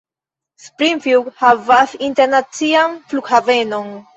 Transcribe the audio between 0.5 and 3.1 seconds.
Springfield havas internacian